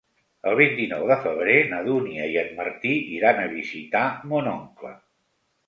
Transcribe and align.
El 0.51 0.55
vint-i-nou 0.59 1.03
de 1.11 1.17
febrer 1.25 1.57
na 1.73 1.83
Dúnia 1.89 2.25
i 2.33 2.41
en 2.45 2.51
Martí 2.61 2.95
iran 3.19 3.45
a 3.45 3.47
visitar 3.55 4.05
mon 4.35 4.53
oncle. 4.57 4.99